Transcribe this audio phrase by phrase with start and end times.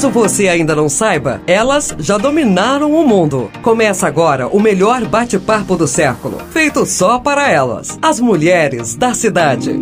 [0.00, 3.50] Caso você ainda não saiba, elas já dominaram o mundo.
[3.60, 9.78] Começa agora o melhor bate-papo do século, feito só para elas, as mulheres da cidade.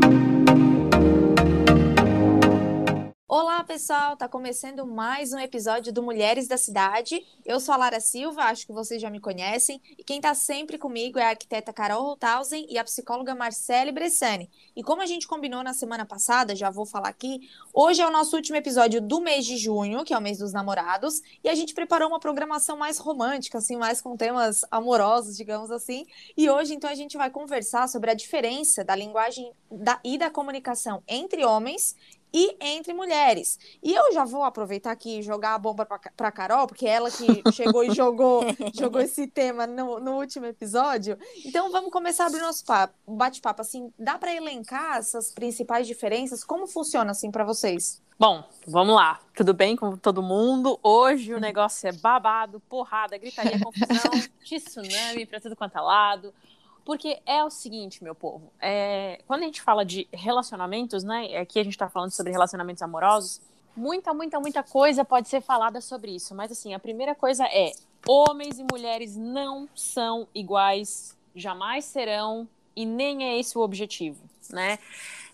[3.41, 4.17] Olá, pessoal!
[4.17, 7.25] Tá começando mais um episódio do Mulheres da Cidade.
[7.47, 10.77] Eu sou a Lara Silva, acho que vocês já me conhecem, e quem tá sempre
[10.77, 14.51] comigo é a arquiteta Carol Rothausen e a psicóloga Marcele Bressani.
[14.75, 18.11] E como a gente combinou na semana passada, já vou falar aqui, hoje é o
[18.11, 21.55] nosso último episódio do mês de junho, que é o mês dos namorados, e a
[21.55, 26.05] gente preparou uma programação mais romântica, assim, mais com temas amorosos, digamos assim.
[26.37, 30.29] E hoje, então, a gente vai conversar sobre a diferença da linguagem da, e da
[30.29, 31.95] comunicação entre homens
[32.33, 33.59] e entre mulheres.
[33.83, 37.11] E eu já vou aproveitar aqui e jogar a bomba para Carol, porque é ela
[37.11, 38.43] que chegou e jogou,
[38.75, 41.19] jogou esse tema no, no, último episódio.
[41.45, 42.65] Então vamos começar a abrir nosso
[43.07, 43.63] bate-papo.
[43.63, 46.45] Assim, dá para elencar essas principais diferenças?
[46.45, 48.03] Como funciona assim para vocês?
[48.19, 49.21] Bom, vamos lá.
[49.33, 50.79] Tudo bem com todo mundo?
[50.83, 54.11] Hoje o negócio é babado, porrada, gritaria, confusão,
[54.43, 56.35] tsunami para tudo quanto é lado.
[56.89, 61.37] Porque é o seguinte, meu povo, é, quando a gente fala de relacionamentos, né?
[61.37, 63.43] Aqui a gente está falando sobre relacionamentos amorosos,
[63.77, 66.35] muita, muita, muita coisa pode ser falada sobre isso.
[66.35, 67.73] Mas assim, a primeira coisa é:
[68.09, 74.79] homens e mulheres não são iguais, jamais serão, e nem é esse o objetivo, né?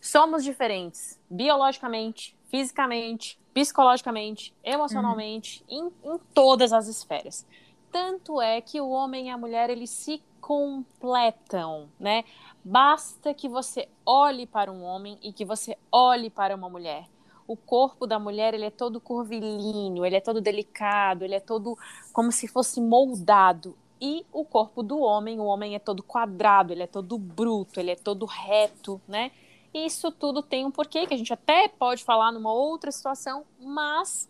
[0.00, 5.92] Somos diferentes biologicamente, fisicamente, psicologicamente, emocionalmente, uhum.
[6.04, 7.46] em, em todas as esferas.
[7.92, 12.22] Tanto é que o homem e a mulher eles se completam, né?
[12.62, 17.06] Basta que você olhe para um homem e que você olhe para uma mulher.
[17.48, 21.78] O corpo da mulher ele é todo curvilíneo, ele é todo delicado, ele é todo
[22.12, 23.74] como se fosse moldado.
[23.98, 27.92] E o corpo do homem, o homem é todo quadrado, ele é todo bruto, ele
[27.92, 29.30] é todo reto, né?
[29.72, 34.28] Isso tudo tem um porquê que a gente até pode falar numa outra situação, mas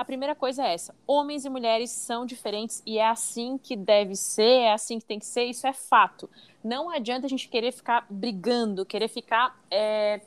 [0.00, 4.16] a primeira coisa é essa: homens e mulheres são diferentes e é assim que deve
[4.16, 6.28] ser, é assim que tem que ser, isso é fato.
[6.64, 10.22] Não adianta a gente querer ficar brigando, querer ficar é,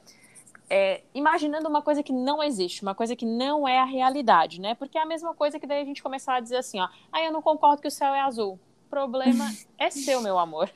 [0.69, 4.75] é, imaginando uma coisa que não existe, uma coisa que não é a realidade, né?
[4.75, 7.23] Porque é a mesma coisa que daí a gente começar a dizer assim: ó, ah,
[7.23, 8.59] eu não concordo que o céu é azul.
[8.85, 10.71] O problema é seu, meu amor.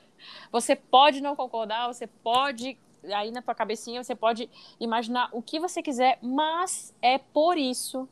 [0.50, 4.50] Você pode não concordar, você pode aí na tua cabecinha você pode
[4.80, 8.08] imaginar o que você quiser, mas é por isso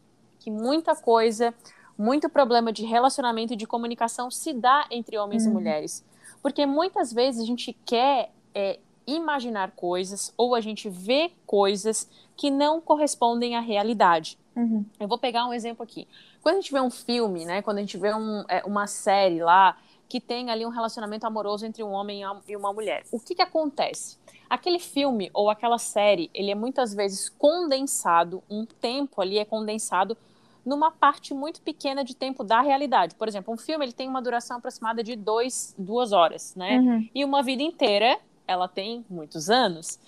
[0.46, 1.52] que muita coisa,
[1.98, 5.50] muito problema de relacionamento e de comunicação se dá entre homens uhum.
[5.50, 6.04] e mulheres.
[6.40, 12.48] Porque muitas vezes a gente quer é, imaginar coisas ou a gente vê coisas que
[12.48, 14.38] não correspondem à realidade.
[14.54, 14.84] Uhum.
[15.00, 16.06] Eu vou pegar um exemplo aqui.
[16.40, 19.42] Quando a gente vê um filme, né, quando a gente vê um, é, uma série
[19.42, 19.76] lá
[20.08, 23.42] que tem ali um relacionamento amoroso entre um homem e uma mulher, o que, que
[23.42, 24.16] acontece?
[24.48, 30.16] Aquele filme ou aquela série, ele é muitas vezes condensado, um tempo ali é condensado
[30.66, 33.14] numa parte muito pequena de tempo da realidade.
[33.14, 36.78] Por exemplo, um filme ele tem uma duração aproximada de dois, duas horas, né?
[36.80, 37.08] Uhum.
[37.14, 38.18] E uma vida inteira,
[38.48, 40.00] ela tem muitos anos.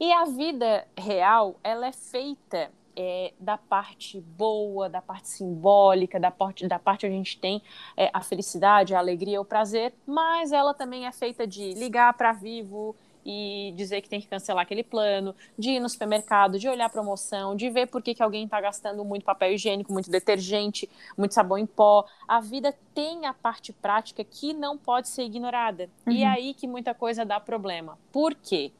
[0.00, 6.30] E a vida real, ela é feita é, da parte boa, da parte simbólica, da
[6.30, 7.60] parte, da parte onde a gente tem
[7.96, 12.32] é, a felicidade, a alegria, o prazer, mas ela também é feita de ligar para
[12.32, 16.86] vivo, e dizer que tem que cancelar aquele plano, de ir no supermercado, de olhar
[16.86, 20.88] a promoção, de ver por que, que alguém está gastando muito papel higiênico, muito detergente,
[21.16, 22.04] muito sabão em pó.
[22.28, 25.88] A vida tem a parte prática que não pode ser ignorada.
[26.06, 26.12] Uhum.
[26.12, 27.98] E é aí que muita coisa dá problema.
[28.12, 28.72] Por quê?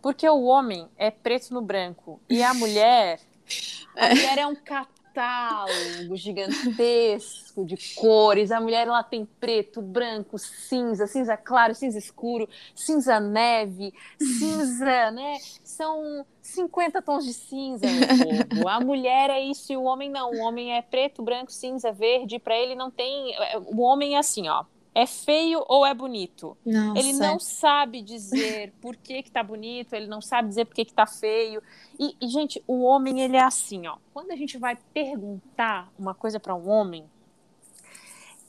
[0.00, 3.20] Porque o homem é preto no branco e a mulher.
[3.96, 4.54] A mulher é um
[5.12, 8.50] catálogo gigantesco de cores.
[8.50, 15.36] A mulher ela tem preto, branco, cinza, cinza claro, cinza escuro, cinza neve, cinza, né?
[15.62, 18.68] São 50 tons de cinza, meu povo.
[18.68, 20.30] A mulher é isso e o homem não.
[20.30, 22.38] O homem é preto, branco, cinza, verde.
[22.38, 23.34] Para ele não tem.
[23.66, 26.56] O homem é assim, ó é feio ou é bonito.
[26.64, 26.98] Nossa.
[26.98, 30.84] Ele não sabe dizer por que que tá bonito, ele não sabe dizer por que
[30.84, 31.62] que tá feio.
[31.98, 33.96] E, e, gente, o homem, ele é assim, ó.
[34.12, 37.08] Quando a gente vai perguntar uma coisa para um homem,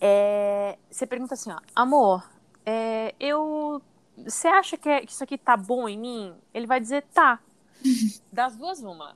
[0.02, 2.30] é, você pergunta assim, ó, amor,
[2.66, 3.82] é, eu...
[4.18, 6.36] Você acha que, é, que isso aqui tá bom em mim?
[6.54, 7.40] Ele vai dizer, tá.
[8.32, 9.16] Das duas, uma.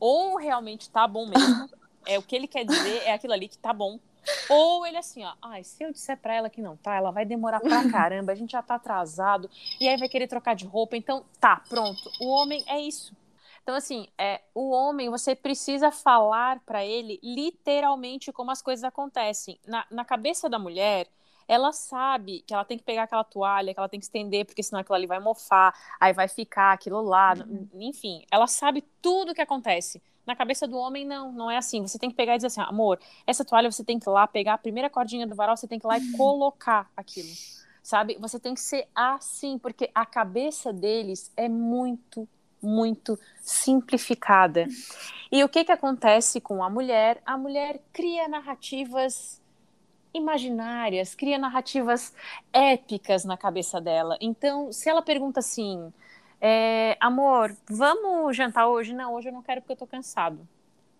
[0.00, 1.70] Ou realmente tá bom mesmo,
[2.04, 4.00] é o que ele quer dizer, é aquilo ali que tá bom
[4.48, 7.24] ou ele assim, ó, ai, se eu disser pra ela que não tá, ela vai
[7.24, 10.96] demorar pra caramba, a gente já tá atrasado, e aí vai querer trocar de roupa,
[10.96, 12.10] então tá, pronto.
[12.20, 13.14] O homem é isso.
[13.62, 19.58] Então, assim, é, o homem, você precisa falar para ele literalmente como as coisas acontecem.
[19.64, 21.06] Na, na cabeça da mulher,
[21.46, 24.62] ela sabe que ela tem que pegar aquela toalha, que ela tem que estender, porque
[24.62, 27.68] senão aquilo ali vai mofar, aí vai ficar aquilo lá, uhum.
[27.74, 30.02] enfim, ela sabe tudo o que acontece.
[30.26, 31.82] Na cabeça do homem, não, não é assim.
[31.82, 34.26] Você tem que pegar e dizer assim, amor, essa toalha você tem que ir lá
[34.26, 36.16] pegar a primeira cordinha do varal, você tem que ir lá e uhum.
[36.16, 37.28] colocar aquilo.
[37.82, 38.16] Sabe?
[38.20, 42.28] Você tem que ser assim, porque a cabeça deles é muito,
[42.62, 44.68] muito simplificada.
[45.30, 47.20] E o que que acontece com a mulher?
[47.26, 49.42] A mulher cria narrativas
[50.14, 52.14] imaginárias, cria narrativas
[52.52, 54.16] épicas na cabeça dela.
[54.20, 55.92] Então, se ela pergunta assim,
[56.44, 58.92] é, amor, vamos jantar hoje?
[58.92, 60.46] Não, hoje eu não quero porque eu tô cansado.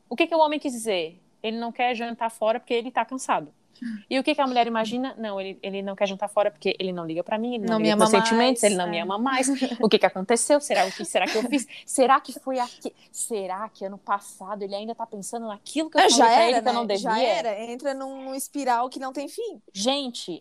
[0.09, 1.21] O que, que o homem quis dizer?
[1.43, 3.53] Ele não quer jantar fora porque ele tá cansado.
[4.09, 5.17] E o que, que a mulher imagina?
[5.19, 7.75] Não, ele, ele não quer jantar fora porque ele não liga para mim, ele não,
[7.75, 8.91] não liga para sentimentos, ele não é.
[8.91, 9.49] me ama mais.
[9.81, 10.61] O que, que aconteceu?
[10.61, 11.67] Será o que será que eu fiz?
[11.85, 12.95] Será que foi aqui?
[13.11, 16.53] Será que ano passado ele ainda tá pensando naquilo que eu já falei era, ele
[16.53, 16.63] né?
[16.63, 17.03] que eu não devia?
[17.03, 19.61] Já era, entra num, num espiral que não tem fim.
[19.73, 20.41] Gente,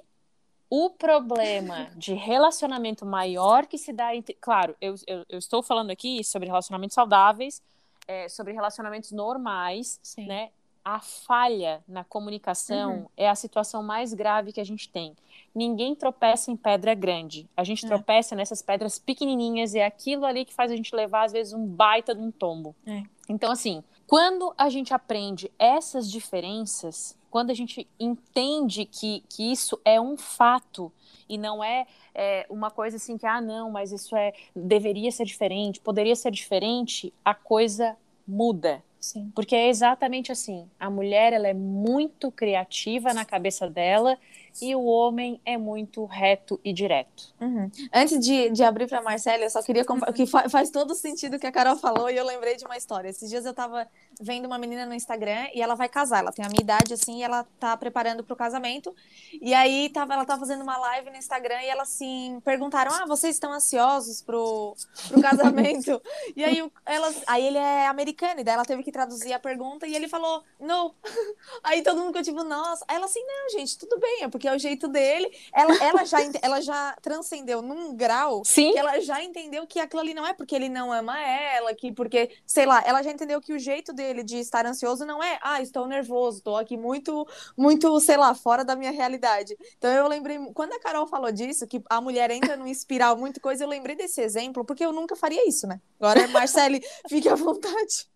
[0.73, 4.37] o problema de relacionamento maior que se dá entre.
[4.39, 7.61] Claro, eu, eu, eu estou falando aqui sobre relacionamentos saudáveis,
[8.07, 10.27] é, sobre relacionamentos normais, Sim.
[10.27, 10.49] né?
[10.83, 13.05] A falha na comunicação uhum.
[13.17, 15.13] é a situação mais grave que a gente tem.
[15.53, 17.47] Ninguém tropeça em pedra grande.
[17.55, 17.89] A gente é.
[17.89, 21.51] tropeça nessas pedras pequenininhas e é aquilo ali que faz a gente levar, às vezes,
[21.51, 22.73] um baita de um tombo.
[22.87, 23.03] É.
[23.27, 29.79] Então, assim, quando a gente aprende essas diferenças, quando a gente entende que, que isso
[29.85, 30.91] é um fato
[31.29, 35.23] e não é, é, uma coisa assim que, ah, não, mas isso é deveria ser
[35.23, 37.95] diferente, poderia ser diferente, a coisa
[38.27, 38.83] muda.
[38.99, 39.31] Sim.
[39.33, 40.69] Porque é exatamente assim.
[40.77, 44.17] A mulher ela é muito criativa na cabeça dela
[44.61, 47.33] e o homem é muito reto e direto.
[47.39, 47.69] Uhum.
[47.93, 49.99] Antes de, de abrir para Marcela, eu só queria uhum.
[50.13, 52.77] que fa faz todo sentido o que a Carol falou e eu lembrei de uma
[52.77, 53.09] história.
[53.09, 53.87] Esses dias eu estava
[54.19, 56.19] vendo uma menina no Instagram e ela vai casar.
[56.19, 58.95] Ela tem a minha idade assim, e ela tá preparando para o casamento.
[59.41, 63.05] E aí tava, ela tá fazendo uma live no Instagram e ela assim perguntaram: "Ah,
[63.05, 64.75] vocês estão ansiosos pro,
[65.07, 66.01] pro casamento?"
[66.35, 69.87] e aí ela aí ele é americano e daí ela teve que traduzir a pergunta
[69.87, 70.93] e ele falou: "Não".
[71.63, 72.85] aí todo mundo ficou tipo: "Nossa".
[72.87, 75.29] Aí ela assim: "Não, gente, tudo bem, é porque é o jeito dele".
[75.53, 78.71] Ela ela já ela já transcendeu num grau Sim.
[78.71, 81.91] que ela já entendeu que aquilo ali não é porque ele não ama ela, que
[81.91, 85.39] porque, sei lá, ela já entendeu que o jeito dele de estar ansioso não é,
[85.41, 87.27] ah, estou nervoso, estou aqui muito,
[87.57, 89.57] muito, sei lá, fora da minha realidade.
[89.77, 93.39] Então eu lembrei, quando a Carol falou disso, que a mulher entra num espiral, muita
[93.39, 95.79] coisa, eu lembrei desse exemplo, porque eu nunca faria isso, né?
[95.99, 98.10] Agora, Marcele, fique à vontade.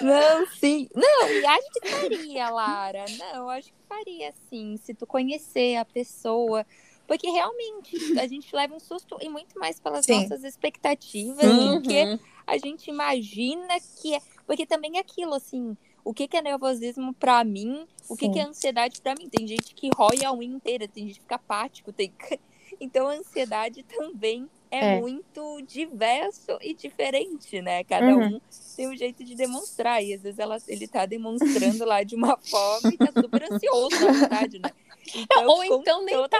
[0.00, 0.88] Não, sim.
[0.94, 3.04] Não, e acho que faria, Lara.
[3.18, 4.76] Não, acho que faria sim.
[4.78, 6.66] Se tu conhecer a pessoa,
[7.10, 10.22] porque realmente a gente leva um susto e muito mais pelas Sim.
[10.22, 11.74] nossas expectativas uhum.
[11.74, 14.20] do que a gente imagina que é.
[14.46, 18.38] Porque também é aquilo, assim, o que, que é nervosismo para mim, o que, que
[18.38, 19.28] é ansiedade para mim.
[19.28, 22.12] Tem gente que rói a unha inteira, tem gente que fica apático, tem.
[22.80, 27.82] Então a ansiedade também é, é, muito diverso e diferente, né?
[27.84, 28.36] Cada uhum.
[28.36, 28.40] um
[28.76, 30.02] tem um jeito de demonstrar.
[30.02, 34.04] E às vezes ela, ele tá demonstrando lá de uma forma e tá super ansioso,
[34.04, 34.70] na verdade, né?
[35.12, 36.38] Então, Ou então nem tá.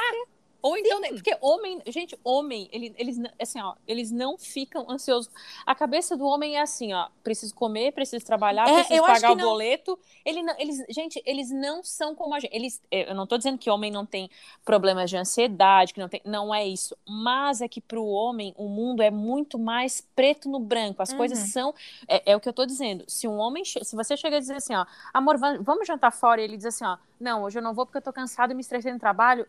[0.62, 1.14] Ou então, Sim.
[1.14, 5.30] porque homem, gente, homem, ele, eles, assim, ó, eles não ficam ansiosos.
[5.64, 9.36] A cabeça do homem é assim, ó, preciso comer, preciso trabalhar, é, preciso pagar o
[9.36, 9.48] não...
[9.48, 9.98] boleto.
[10.24, 12.54] Ele não, eles, gente, eles não são como a gente.
[12.54, 14.30] Eles, eu não tô dizendo que homem não tem
[14.64, 16.96] problemas de ansiedade, que não tem, não é isso.
[17.08, 21.02] Mas é que para o homem o mundo é muito mais preto no branco.
[21.02, 21.16] As uhum.
[21.16, 21.74] coisas são,
[22.06, 23.04] é, é, o que eu tô dizendo.
[23.08, 26.44] Se um homem, se você chega a dizer assim, ó, amor, vamos jantar fora, e
[26.44, 28.60] ele diz assim, ó, não, hoje eu não vou porque eu tô cansado e me
[28.60, 29.46] estressei no trabalho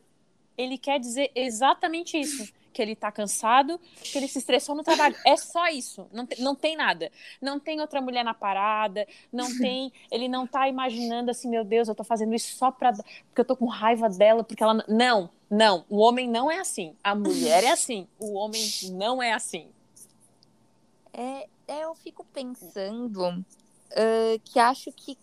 [0.57, 2.51] ele quer dizer exatamente isso.
[2.73, 5.13] Que ele tá cansado, que ele se estressou no trabalho.
[5.25, 6.07] É só isso.
[6.13, 7.11] Não, te, não tem nada.
[7.41, 9.91] Não tem outra mulher na parada, não tem.
[10.09, 13.43] Ele não tá imaginando assim, meu Deus, eu tô fazendo isso só pra, porque eu
[13.43, 14.85] tô com raiva dela, porque ela.
[14.87, 15.83] Não, não.
[15.89, 16.95] O homem não é assim.
[17.03, 18.07] A mulher é assim.
[18.17, 19.67] O homem não é assim.
[21.13, 25.17] É, é eu fico pensando uh, que acho que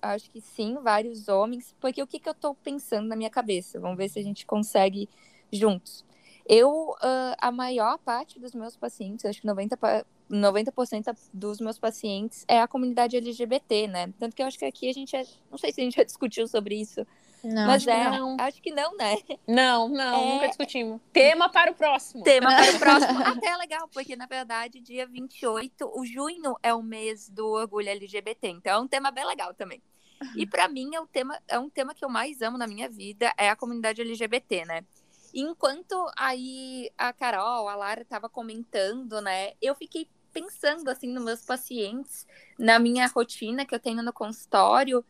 [0.00, 3.80] acho que sim, vários homens, porque o que, que eu estou pensando na minha cabeça?
[3.80, 5.08] Vamos ver se a gente consegue
[5.52, 6.04] juntos.
[6.46, 6.94] Eu,
[7.38, 10.72] a maior parte dos meus pacientes, acho que 90%, 90
[11.32, 14.12] dos meus pacientes é a comunidade LGBT, né?
[14.18, 16.04] Tanto que eu acho que aqui a gente, é, não sei se a gente já
[16.04, 17.06] discutiu sobre isso,
[17.44, 18.36] não, Mas acho é, que não.
[18.38, 19.16] acho que não, né?
[19.46, 20.34] Não, não, é...
[20.34, 21.00] nunca discutimos.
[21.12, 22.22] Tema para o próximo.
[22.22, 23.18] Tema para o próximo.
[23.24, 27.88] Até é legal, porque na verdade, dia 28, o junho é o mês do orgulho
[27.88, 29.82] LGBT, então é um tema bem legal também.
[30.34, 32.88] E para mim é, o tema, é um tema que eu mais amo na minha
[32.88, 34.84] vida, é a comunidade LGBT, né?
[35.32, 39.52] Enquanto aí a Carol, a Lara tava comentando, né?
[39.60, 42.26] Eu fiquei pensando assim nos meus pacientes,
[42.58, 45.04] na minha rotina que eu tenho no consultório,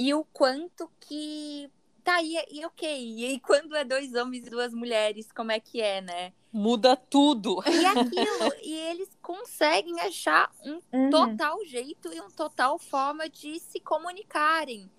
[0.00, 1.70] e o quanto que
[2.02, 3.34] Tá, e, e ok.
[3.34, 6.32] E quando é dois homens e duas mulheres, como é que é, né?
[6.52, 7.62] Muda tudo.
[7.70, 11.10] E aquilo, e eles conseguem achar um Uhum.
[11.10, 14.90] total jeito e uma total forma de se comunicarem.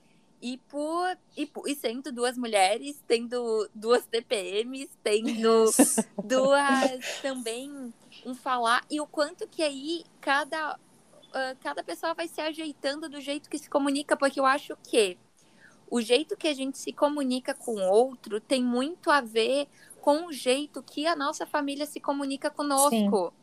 [0.42, 5.72] E por, e por e sendo duas mulheres, tendo duas TPMs, tendo
[6.24, 7.94] duas também
[8.26, 10.80] um falar, e o quanto que aí cada,
[11.34, 15.18] ah, cada pessoa vai se ajeitando do jeito que se comunica, porque eu acho que
[15.90, 19.68] o jeito que a gente se comunica com o outro tem muito a ver
[20.00, 23.34] com o jeito que a nossa família se comunica conosco.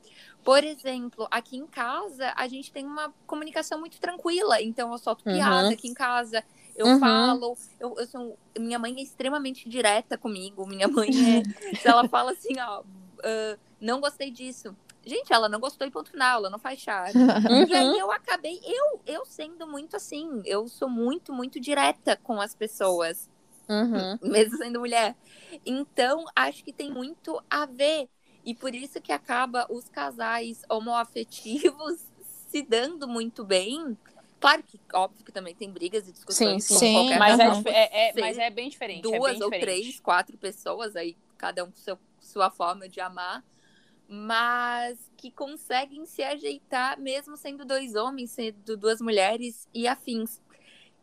[0.43, 4.63] Por exemplo, aqui em casa, a gente tem uma comunicação muito tranquila.
[4.63, 5.35] Então, eu solto Uhum.
[5.35, 6.43] piada aqui em casa,
[6.75, 6.99] eu Uhum.
[6.99, 7.57] falo.
[7.79, 10.67] Eu, eu sou, minha mãe é extremamente direta comigo.
[10.67, 11.43] Minha mãe é.
[11.83, 12.83] se ela fala assim, ó,
[13.23, 14.75] ah, não gostei disso.
[15.09, 17.33] Gente, ela não gostou e ponto final, ela não faz charme.
[17.65, 17.75] E Uhum.
[17.75, 22.55] aí eu acabei, eu, eu sendo muito assim, eu sou muito, muito direta com as
[22.55, 23.29] pessoas
[23.69, 24.19] Uhum.
[24.21, 25.17] mesmo sendo mulher.
[25.65, 28.09] Então, acho que tem muito a ver.
[28.45, 32.01] E por isso que acaba os casais homoafetivos
[32.49, 33.97] se dando muito bem.
[34.41, 36.89] Claro que, óbvio que também tem brigas e discussões Sim, com sim.
[36.89, 39.15] qualquer Mas, é, é- é- mas é bem diferente.
[39.15, 39.61] é duas bem ou diferente.
[39.61, 43.45] três, quatro pessoas, aí cada um com seu, sua forma de amar,
[44.09, 50.41] mas que conseguem se ajeitar mesmo sendo dois homens, sendo duas mulheres e afins.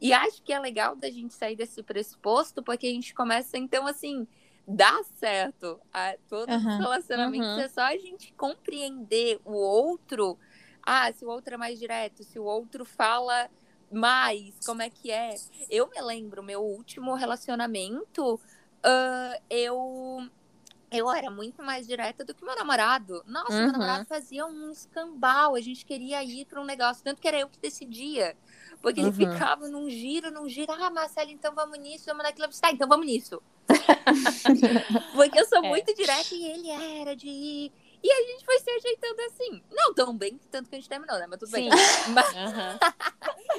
[0.01, 3.85] E acho que é legal da gente sair desse pressuposto, porque a gente começa, então,
[3.87, 4.27] assim,
[4.67, 5.79] dá certo.
[5.93, 6.73] A, todos Aham.
[6.73, 7.59] os relacionamentos Uhum.
[7.59, 10.37] é só a gente compreender o outro.
[10.81, 13.49] Ah, se o outro é mais direto, se o outro fala
[13.91, 15.35] mais, como é que é.
[15.69, 18.39] Eu me lembro, meu último relacionamento,
[18.83, 20.27] ah, eu
[20.95, 23.21] eu era muito mais direta do que meu namorado.
[23.27, 23.63] Nossa, Uhum.
[23.63, 27.39] meu namorado fazia um escambau, a gente queria ir para um negócio, tanto que era
[27.39, 28.35] eu que decidia.
[28.81, 29.13] Porque ele Uhum.
[29.13, 30.71] ficava num giro, num giro.
[30.71, 32.47] Ah, Marcelo, então vamos nisso, vamos naquilo.
[32.61, 33.41] Tá, então vamos nisso.
[35.13, 35.69] Porque eu sou É.
[35.69, 37.71] muito direta e ele era de ir.
[38.07, 39.63] E a gente foi se ajeitando assim.
[39.71, 41.25] Não tão bem, tanto que a gente terminou, né?
[41.27, 41.71] Mas tudo bem.
[41.71, 42.11] Sim.
[42.13, 42.79] Mas, Aham.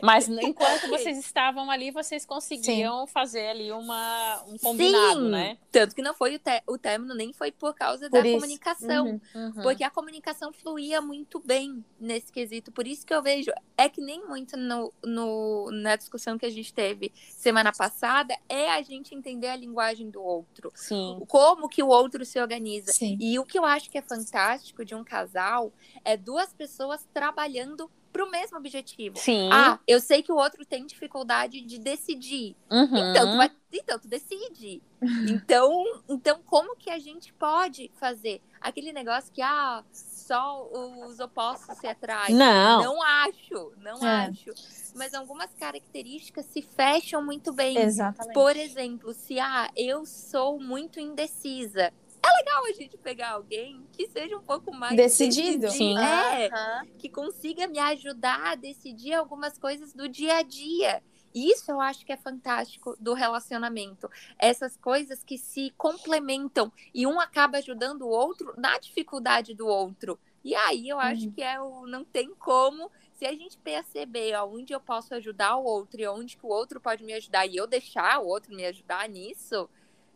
[0.03, 5.31] Mas enquanto vocês estavam ali, vocês conseguiam fazer ali uma, um combinado, Sim.
[5.31, 5.59] né?
[5.73, 8.37] Tanto que não foi o, té- o término, nem foi por causa Por da isso.
[8.39, 9.21] comunicação.
[9.35, 9.47] Uhum.
[9.47, 9.63] Uhum.
[9.63, 12.71] Porque a comunicação fluía muito bem nesse quesito.
[12.71, 16.51] Por isso que eu vejo, é que nem muito no, no- na discussão que a
[16.51, 20.71] gente teve semana passada, é a gente entender a linguagem do outro.
[20.75, 21.21] Sim.
[21.27, 22.93] Como que o outro se organiza.
[22.93, 23.17] Sim.
[23.21, 24.36] E o que eu acho que é fantástico
[24.85, 25.73] de um casal
[26.05, 29.19] é duas pessoas trabalhando para o mesmo objetivo.
[29.19, 29.51] Sim.
[29.53, 32.57] Ah, eu sei que o outro tem dificuldade de decidir.
[32.71, 32.97] Uhum.
[33.11, 34.83] Então, tu vai, então, tu decide.
[35.29, 40.67] Então, então, como que a gente pode fazer aquele negócio que, ah, só
[41.07, 42.35] os opostos se atraem?
[42.35, 42.83] Não.
[42.83, 44.27] Não acho, não É.
[44.29, 44.51] acho.
[44.95, 47.77] Mas algumas características se fecham muito bem.
[47.77, 48.33] Exatamente.
[48.33, 51.93] Por exemplo, se, ah, eu sou muito indecisa.
[52.27, 55.71] É legal a gente pegar alguém que seja um pouco mais Decidido.
[55.71, 55.97] Sim.
[55.99, 56.51] É,
[56.99, 61.03] que consiga me ajudar a decidir algumas coisas do dia a dia.
[61.35, 64.11] Isso eu acho que é fantástico do relacionamento.
[64.39, 70.19] Essas coisas que se complementam e um acaba ajudando o outro na dificuldade do outro.
[70.43, 71.33] E aí eu acho Uhum.
[71.33, 75.65] que é o não tem como se a gente perceber aonde eu posso ajudar o
[75.65, 78.65] outro e onde que o outro pode me ajudar e eu deixar o outro me
[78.65, 79.69] ajudar nisso,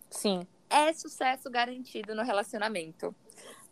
[0.09, 0.47] Sim.
[0.71, 3.15] É sucesso garantido no relacionamento.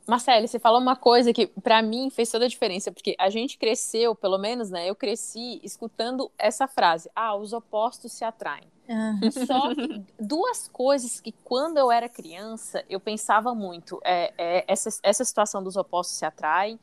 [0.06, 3.58] Marcele, você falou uma coisa que pra mim fez toda a diferença, porque a gente
[3.58, 4.88] cresceu, pelo menos, né?
[4.88, 8.66] Eu cresci escutando essa frase: ah, os opostos se atraem.
[8.88, 9.20] Aham.
[9.46, 14.88] Só que duas coisas que quando eu era criança eu pensava muito é, é essa,
[15.02, 16.80] essa situação dos opostos se atraem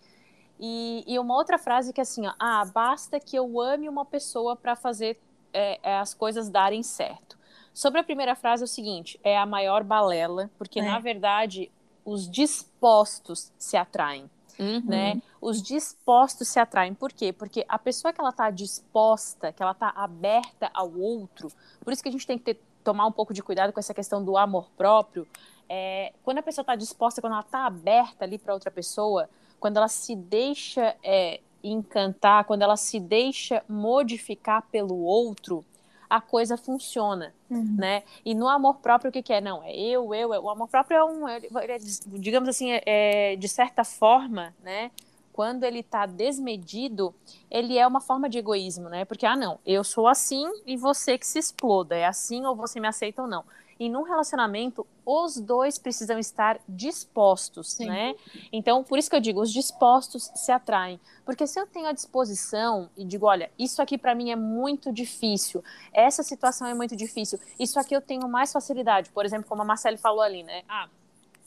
[0.59, 4.05] e, e uma outra frase que é assim, ó, ah, basta que eu ame uma
[4.05, 5.19] pessoa para fazer
[5.53, 7.34] é, é, as coisas darem certo.
[7.75, 10.83] Sobre a primeira frase é o seguinte, é a maior balela, porque É.
[10.83, 11.69] na verdade
[12.05, 14.81] os dispostos se atraem Uhum.
[14.85, 15.21] né?
[15.41, 16.93] Os dispostos se atraem.
[16.93, 17.33] Por quê?
[17.33, 21.51] Porque a pessoa que ela está disposta, que ela está aberta ao outro,
[21.83, 23.93] por isso que a gente tem que ter, tomar um pouco de cuidado com essa
[23.93, 25.27] questão do amor próprio.
[25.67, 29.29] É, quando a pessoa está disposta, quando ela está aberta ali para outra pessoa,
[29.59, 35.65] quando ela se deixa é, encantar, quando ela se deixa modificar pelo outro,
[36.09, 37.75] a coisa funciona Uhum.
[37.77, 38.03] né?
[38.25, 39.39] E no amor próprio, o que, que é?
[39.39, 40.43] Não, é eu, eu, eu.
[40.43, 41.77] O amor próprio é um, ele é,
[42.17, 44.89] digamos assim, é, é, de certa forma, né?
[45.31, 47.13] Quando ele tá desmedido,
[47.51, 49.05] ele é uma forma de egoísmo, né?
[49.05, 51.95] Porque, ah, não, eu sou assim e você que se exploda.
[51.95, 53.43] É assim ou você me aceita ou não.
[53.79, 57.87] E num relacionamento, os dois precisam estar dispostos, Sim.
[57.87, 58.15] né?
[58.51, 60.99] Então, por isso que eu digo, os dispostos se atraem.
[61.25, 64.93] Porque se eu tenho a disposição e digo, olha, isso aqui para mim é muito
[64.93, 69.09] difícil, essa situação é muito difícil, isso aqui eu tenho mais facilidade.
[69.09, 70.63] Por exemplo, como a Marcele falou ali, né?
[70.69, 70.87] Ah,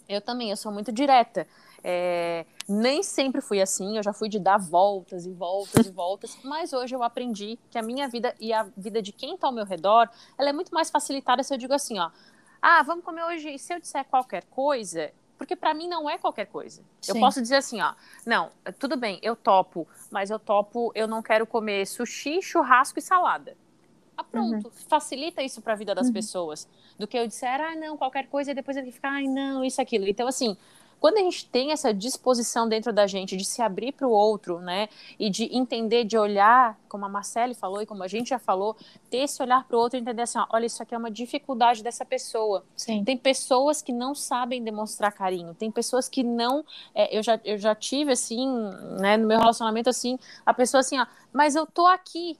[0.08, 1.47] eu também, eu sou muito direta.
[1.82, 6.38] É, nem sempre fui assim, eu já fui de dar voltas e voltas e voltas,
[6.44, 9.52] mas hoje eu aprendi que a minha vida e a vida de quem está ao
[9.52, 12.11] meu redor, ela é muito mais facilitada se eu digo assim, ó,
[12.61, 16.18] ah, vamos comer hoje, e se eu disser qualquer coisa, porque para mim não é
[16.18, 16.82] qualquer coisa.
[17.00, 17.12] Sim.
[17.12, 17.94] Eu posso dizer assim, ó,
[18.26, 23.02] não, tudo bem, eu topo, mas eu topo, eu não quero comer sushi, churrasco e
[23.02, 23.56] salada.
[24.16, 24.73] Ah, pronto, uhum.
[24.88, 26.12] facilita isso para a vida das uhum.
[26.12, 26.68] pessoas,
[26.99, 29.80] do que eu disser, ah, não, qualquer coisa, e depois ele fica, ai, não, isso,
[29.80, 30.08] aquilo.
[30.08, 30.56] Então, assim,
[31.00, 34.61] quando a gente tem essa disposição dentro da gente de se abrir para o outro,
[34.61, 34.88] né,
[35.19, 38.76] e de entender, de olhar, como a Marcele falou e como a gente já falou,
[39.11, 41.11] ter esse olhar para o outro e entender assim, ó, olha, isso aqui é uma
[41.11, 42.64] dificuldade dessa pessoa.
[42.76, 43.05] Sim.
[43.05, 46.64] Tem pessoas que não sabem demonstrar carinho, tem pessoas que não,
[46.95, 48.49] é, eu, já, eu já tive assim,
[49.00, 52.38] né, no meu relacionamento assim, a pessoa assim, ó, mas eu tô aqui,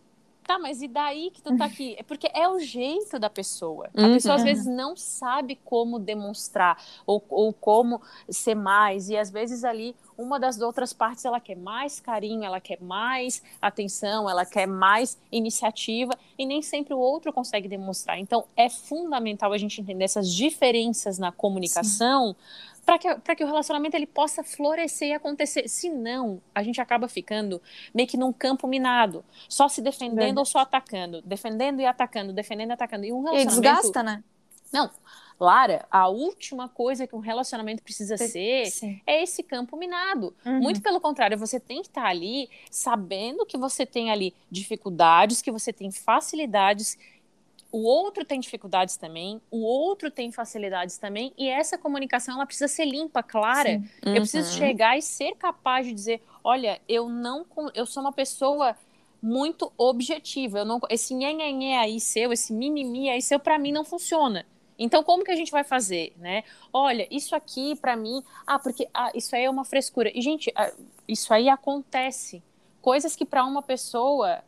[0.49, 1.95] Tá, mas e daí que tu tá aqui?
[1.99, 3.91] É porque é o jeito da pessoa.
[3.95, 4.15] A uhum.
[4.15, 8.01] pessoa às vezes não sabe como demonstrar ou, ou como
[8.31, 9.11] ser mais.
[9.11, 13.43] E às vezes ali uma das outras partes ela quer mais carinho, ela quer mais
[13.61, 18.19] atenção, ela quer mais iniciativa e nem sempre o outro consegue demonstrar.
[18.19, 22.35] Então é fundamental a gente entender essas diferenças na comunicação
[22.89, 25.69] para que, que o relacionamento ele possa florescer e acontecer.
[25.69, 27.61] Senão, a gente acaba ficando
[27.93, 30.39] meio que num campo minado, só se defendendo Verdade.
[30.39, 33.05] ou só atacando, defendendo e atacando, defendendo e atacando.
[33.05, 33.53] E um relacionamento.
[33.53, 34.25] E desgasta, né?
[34.73, 34.91] Não.
[35.39, 39.01] Lara, a última coisa que um relacionamento precisa ser Sim.
[39.07, 40.35] é esse campo minado.
[40.45, 40.59] Uhum.
[40.61, 45.53] Muito pelo contrário, você tem que estar ali sabendo que você tem ali dificuldades, que
[45.53, 46.99] você tem facilidades
[47.71, 52.69] o outro tem dificuldades também, o outro tem facilidades também, e essa comunicação ela precisa
[52.69, 53.83] ser limpa, clara.
[54.05, 54.15] Uhum.
[54.15, 54.59] Eu preciso uhum.
[54.59, 57.45] chegar e ser capaz de dizer, olha, eu não,
[57.75, 58.75] eu sou uma pessoa
[59.23, 60.61] muito objetiva.
[60.61, 64.47] Eu não, esse nhenhenhé aí seu, esse mimimi aí seu, para mim não funciona.
[64.79, 66.45] Então, como que a gente vai fazer, né?
[66.73, 70.11] Olha, isso aqui para mim, ah, porque ah, isso aí é uma frescura.
[70.15, 70.73] E gente, ah,
[71.07, 72.43] isso aí acontece.
[72.81, 74.41] Coisas que para uma pessoa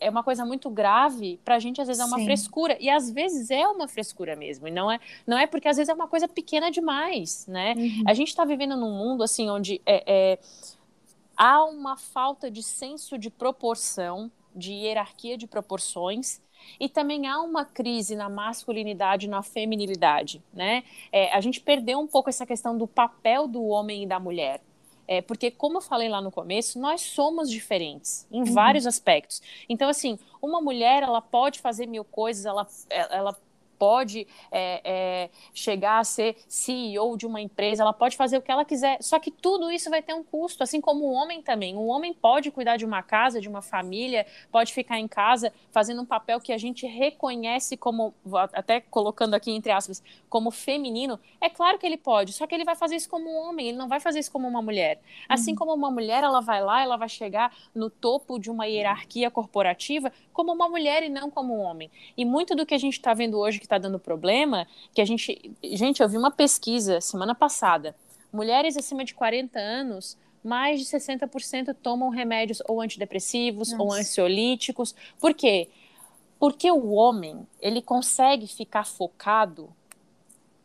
[0.00, 2.24] é uma coisa muito grave, para a gente às vezes é uma Sim.
[2.24, 2.76] frescura.
[2.80, 4.68] E às vezes é uma frescura mesmo.
[4.68, 7.74] E não é, não é porque às vezes é uma coisa pequena demais, né?
[7.76, 8.04] Uhum.
[8.06, 10.38] A gente está vivendo num mundo assim onde é, é,
[11.36, 16.40] há uma falta de senso de proporção, de hierarquia de proporções.
[16.78, 20.82] E também há uma crise na masculinidade e na feminilidade, né?
[21.12, 24.60] É, a gente perdeu um pouco essa questão do papel do homem e da mulher.
[25.08, 28.52] É, porque, como eu falei lá no começo, nós somos diferentes em uhum.
[28.52, 29.40] vários aspectos.
[29.66, 33.34] Então, assim, uma mulher, ela pode fazer mil coisas, ela, ela
[33.78, 38.50] pode é, é, chegar a ser CEO de uma empresa, ela pode fazer o que
[38.50, 39.02] ela quiser.
[39.02, 41.76] Só que tudo isso vai ter um custo, assim como o homem também.
[41.76, 46.02] O homem pode cuidar de uma casa, de uma família, pode ficar em casa fazendo
[46.02, 48.14] um papel que a gente reconhece como,
[48.52, 51.18] até colocando aqui entre aspas, como feminino.
[51.40, 53.78] É claro que ele pode, só que ele vai fazer isso como um homem, ele
[53.78, 55.00] não vai fazer isso como uma mulher.
[55.28, 55.56] Assim uhum.
[55.56, 60.12] como uma mulher, ela vai lá, ela vai chegar no topo de uma hierarquia corporativa
[60.32, 61.90] como uma mulher e não como um homem.
[62.16, 65.04] E muito do que a gente está vendo hoje que está dando problema, que a
[65.04, 65.52] gente.
[65.62, 67.94] Gente, eu vi uma pesquisa semana passada.
[68.32, 73.82] Mulheres acima de 40 anos, mais de 60% tomam remédios ou antidepressivos Nossa.
[73.82, 74.94] ou ansiolíticos.
[75.20, 75.68] Por quê?
[76.38, 79.74] Porque o homem, ele consegue ficar focado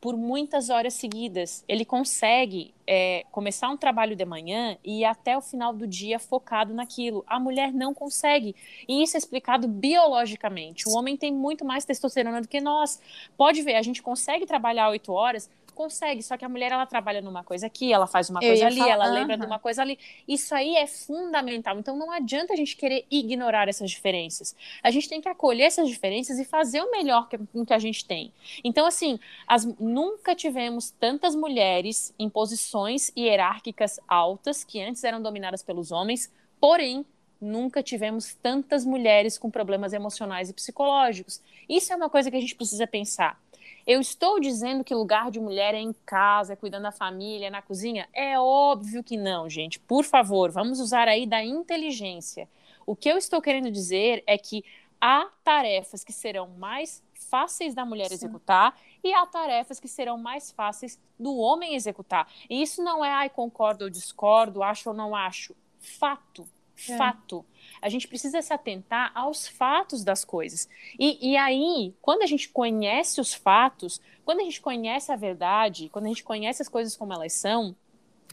[0.03, 1.63] por muitas horas seguidas.
[1.65, 6.19] Ele consegue é, começar um trabalho de manhã e ir até o final do dia
[6.19, 7.23] focado naquilo.
[7.25, 8.53] A mulher não consegue.
[8.85, 10.89] E isso é explicado biologicamente.
[10.89, 12.99] O homem tem muito mais testosterona do que nós.
[13.37, 17.21] Pode ver, a gente consegue trabalhar oito horas, Consegue, só que a mulher ela trabalha
[17.21, 19.13] numa coisa aqui, ela faz uma coisa ali, falar, ela uh -huh.
[19.13, 19.97] lembra de uma coisa ali.
[20.27, 21.77] Isso aí é fundamental.
[21.79, 24.55] Então não adianta a gente querer ignorar essas diferenças.
[24.81, 28.05] A gente tem que acolher essas diferenças e fazer o melhor que, que a gente
[28.05, 28.31] tem.
[28.63, 35.63] Então, assim, as, nunca tivemos tantas mulheres em posições hierárquicas altas que antes eram dominadas
[35.63, 37.05] pelos homens, porém
[37.43, 41.41] nunca tivemos tantas mulheres com problemas emocionais e psicológicos.
[41.67, 43.38] Isso é uma coisa que a gente precisa pensar.
[43.86, 47.50] Eu estou dizendo que lugar de mulher é em casa, é cuidando da família, é
[47.50, 48.08] na cozinha?
[48.13, 49.80] É óbvio que não, gente.
[49.80, 52.48] Por favor, vamos usar aí da inteligência.
[52.86, 54.63] O que eu estou querendo dizer é que
[55.00, 58.15] há tarefas que serão mais fáceis da mulher Sim.
[58.15, 62.28] executar e há tarefas que serão mais fáceis do homem executar.
[62.50, 65.56] E isso não é, ai, concordo ou discordo, acho ou não acho.
[65.80, 66.48] Fato.
[66.88, 66.98] É.
[66.98, 67.46] Fato.
[67.84, 70.69] A gente precisa se atentar aos fatos das coisas.
[70.98, 75.89] E, e aí, quando a gente conhece os fatos, quando a gente conhece a verdade,
[75.89, 77.76] quando a gente conhece as coisas como elas são,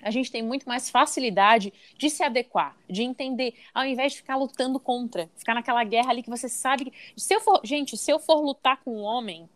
[0.03, 4.37] a gente tem muito mais facilidade de se adequar, de entender, ao invés de ficar
[4.37, 6.93] lutando contra, ficar naquela guerra ali que você sabe que.
[7.17, 9.49] Se eu for, gente, se eu for lutar com um homem,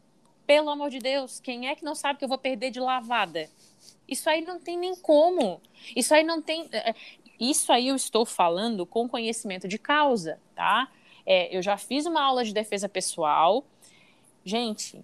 [0.47, 3.49] pelo amor de Deus, quem é que não sabe que eu vou perder de lavada?
[4.07, 5.61] Isso aí não tem nem como.
[5.97, 6.69] Isso aí não tem.
[7.39, 10.89] É, é, isso aí eu estou falando com conhecimento de causa, tá?
[11.27, 13.65] É, eu já fiz uma aula de defesa pessoal.
[14.45, 15.03] Gente,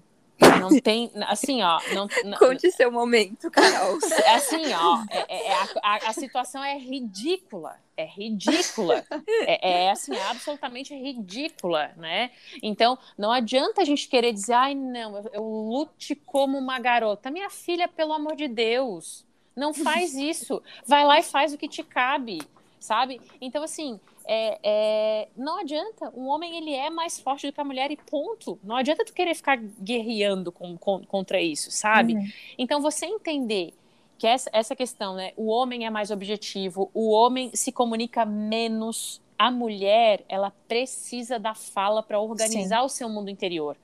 [0.59, 1.81] não tem, assim, ó.
[1.95, 3.99] Não, não, Conte seu momento, Carol.
[4.35, 7.77] Assim, ó, é, é, a, a, situação é ridícula.
[7.97, 9.05] É ridícula.
[9.47, 12.31] É, é, assim, absolutamente ridícula, né?
[12.63, 17.31] Então, não adianta a gente querer dizer, ai, não, eu, eu lute como uma garota.
[17.31, 20.63] Minha filha, pelo amor de Deus, não faz isso.
[20.87, 22.41] Vai lá e faz o que te cabe,
[22.79, 23.21] sabe?
[23.41, 26.13] Então, assim, é, é, não adianta.
[26.15, 28.59] Um homem ele é mais forte do que a mulher e ponto.
[28.63, 32.15] Não adianta tu querer ficar guerreando com, com, contra isso, sabe?
[32.15, 32.29] Uhum.
[32.57, 33.75] Então você entender
[34.19, 35.33] que essa, essa questão, né?
[35.37, 39.21] O homem é mais objetivo, o homem se comunica menos.
[39.39, 42.85] A mulher, ela precisa da fala para organizar Sim.
[42.85, 43.75] o seu mundo interior.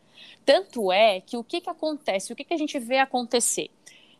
[0.44, 2.30] Tanto é que o que, que acontece?
[2.30, 3.70] O que, que a gente vê acontecer?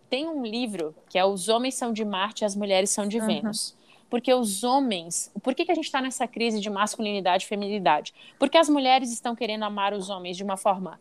[0.08, 3.18] Tem um livro que é Os Homens São de Marte e as Mulheres São de
[3.18, 3.26] uhum.
[3.26, 3.76] Vênus.
[4.08, 5.32] Porque os homens.
[5.42, 8.14] Por que, que a gente está nessa crise de masculinidade e feminilidade?
[8.38, 11.00] Porque as mulheres estão querendo amar os homens de uma forma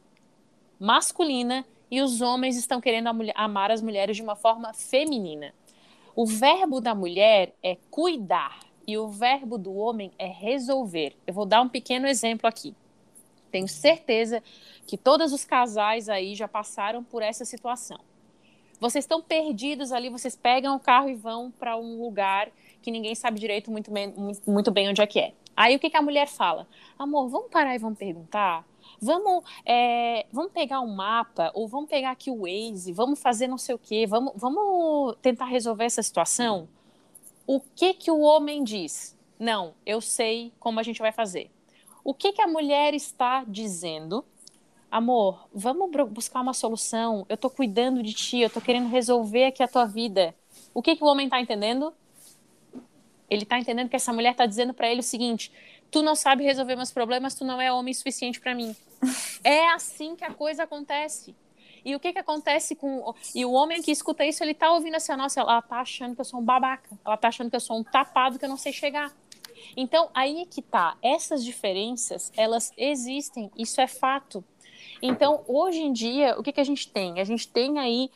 [0.79, 5.53] masculina e os homens estão querendo amar as mulheres de uma forma feminina.
[6.15, 11.15] O verbo da mulher é cuidar e o verbo do homem é resolver.
[11.27, 12.73] Eu vou dar um pequeno exemplo aqui.
[13.51, 14.41] Tenho certeza
[14.87, 17.99] que todos os casais aí já passaram por essa situação.
[18.79, 22.49] Vocês estão perdidos ali, vocês pegam o carro e vão para um lugar
[22.81, 24.13] que ninguém sabe direito muito bem,
[24.45, 25.33] muito, bem onde é que é.
[25.55, 26.67] Aí o que, que a mulher fala?
[26.99, 28.65] Amor, vamos parar e vamos perguntar?
[29.01, 33.57] Vamos, é, vamos pegar um mapa, ou vamos pegar aqui o Waze, vamos fazer não
[33.57, 36.67] sei o quê, vamos, vamos tentar resolver essa situação?
[37.47, 39.17] O que, que o homem diz?
[39.39, 41.49] Não, eu sei como a gente vai fazer.
[42.03, 44.23] O que, que a mulher está dizendo?
[44.95, 47.25] Amor, vamos buscar uma solução.
[47.27, 50.33] Eu estou cuidando de ti, eu estou querendo resolver aqui a tua vida.
[50.73, 51.93] O que, que o homem está entendendo?
[53.29, 55.51] Ele está entendendo que essa mulher está dizendo para ele o seguinte:
[55.91, 58.73] tu não sabe resolver meus problemas, tu não é homem suficiente para mim.
[59.43, 61.35] é assim que a coisa acontece.
[61.83, 64.95] E o que que acontece com e o homem que escuta isso, ele tá ouvindo
[64.95, 66.97] assim, nossa, ela tá achando que eu sou um babaca.
[67.03, 69.13] Ela tá achando que eu sou um tapado que eu não sei chegar.
[69.75, 70.95] Então, aí é que tá.
[71.01, 74.41] Essas diferenças, elas existem, isso é fato.
[75.01, 77.19] Então, hoje em dia, o que que a gente tem?
[77.19, 78.09] A gente tem aí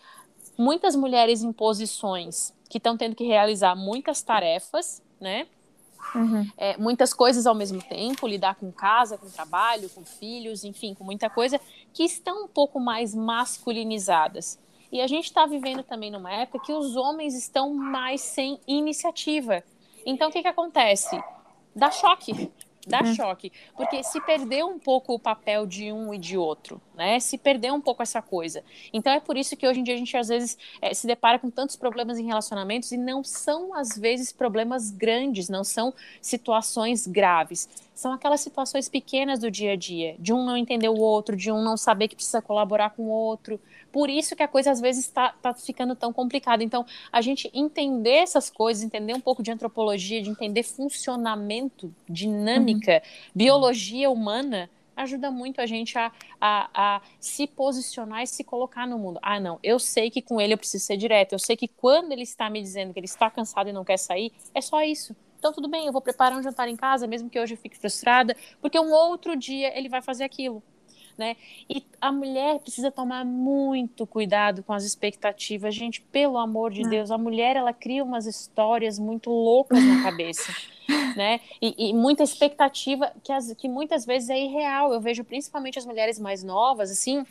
[0.58, 5.48] muitas mulheres em posições que estão tendo que realizar muitas tarefas, né?
[6.16, 6.50] Uhum.
[6.58, 11.04] É, muitas coisas ao mesmo tempo, lidar com casa, com trabalho, com filhos, enfim, com
[11.04, 11.60] muita coisa,
[11.94, 14.60] que estão um pouco mais masculinizadas.
[14.92, 19.64] E a gente está vivendo também numa época que os homens estão mais sem iniciativa.
[20.06, 21.22] Então, o que, que acontece?
[21.76, 22.52] Dá choque
[22.88, 23.16] dá uhum.
[23.16, 27.18] choque, porque se perdeu um pouco o papel de um e de outro, né?
[27.18, 28.62] Se perdeu um pouco essa coisa.
[28.92, 31.40] Então é por isso que hoje em dia a gente às vezes é, se depara
[31.40, 37.08] com tantos problemas em relacionamentos e não são às vezes problemas grandes, não são situações
[37.08, 37.70] graves.
[37.96, 41.52] São aquelas situações pequenas do dia a dia, de um não entender o outro, de
[41.52, 43.60] um não saber que precisa colaborar com o outro,
[43.92, 46.64] por isso que a coisa às vezes está tá ficando tão complicada.
[46.64, 52.94] Então, a gente entender essas coisas, entender um pouco de antropologia, de entender funcionamento, dinâmica,
[52.94, 53.32] uhum.
[53.34, 54.70] biologia humana,
[55.04, 59.20] ajuda muito a gente a, a, a, se posicionar e se colocar no mundo.
[59.22, 62.12] Ah, não, eu sei que com ele eu preciso ser direto, eu sei que quando
[62.12, 65.16] ele está me dizendo que ele está cansado e não quer sair, é só isso.
[65.38, 67.78] Então, tudo bem, eu vou preparar um jantar em casa, mesmo que hoje eu fique
[67.78, 70.62] frustrada, porque um outro dia ele vai fazer aquilo
[71.20, 71.36] né?
[71.70, 75.76] E a mulher precisa tomar muito cuidado com as expectativas.
[75.76, 80.56] Gente, pelo amor de Deus, a mulher ela cria umas histórias muito loucas na cabeça.
[81.18, 81.42] né?
[81.62, 84.94] E, e, muita expectativa que, as, que muitas vezes é irreal.
[84.94, 87.26] Eu vejo principalmente as mulheres mais novas, assim,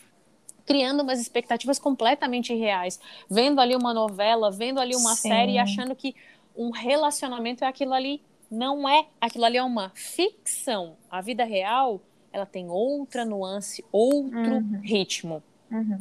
[0.67, 5.31] criando umas expectativas completamente irreais, vendo ali uma novela, vendo ali uma Sim.
[5.31, 6.15] série e achando que
[6.55, 8.21] um relacionamento é aquilo ali.
[8.51, 10.97] Não é, aquilo ali é uma ficção.
[11.11, 14.81] A vida real ela tem outra nuance, outro uhum.
[14.83, 15.43] ritmo.
[15.71, 15.99] Uhum.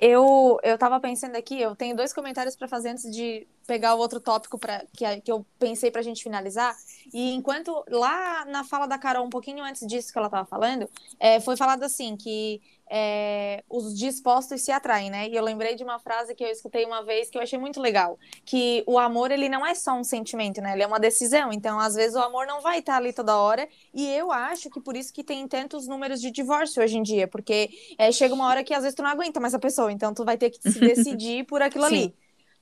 [0.00, 3.98] Eu, eu tava pensando aqui, eu tenho dois comentários para fazer antes de pegar o
[3.98, 6.74] outro tópico para que, que eu pensei para a gente finalizar.
[7.12, 10.88] E enquanto lá na fala da Carol, um pouquinho antes disso que ela estava falando,
[11.18, 15.28] é, foi falado assim que é, os dispostos se atraem, né?
[15.28, 17.80] E eu lembrei de uma frase que eu escutei uma vez que eu achei muito
[17.80, 20.74] legal, que o amor ele não é só um sentimento, né?
[20.74, 21.52] Ele é uma decisão.
[21.52, 23.68] Então, às vezes o amor não vai estar ali toda hora.
[23.92, 27.26] E eu acho que por isso que tem tantos números de divórcio hoje em dia,
[27.26, 30.12] porque é, chega uma hora que às vezes tu não aguenta mais a pessoa, então
[30.12, 32.14] tu vai ter que se decidir por aquilo ali.